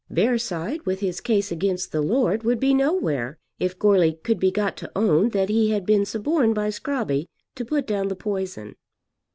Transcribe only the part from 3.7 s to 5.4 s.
Goarly could be got to own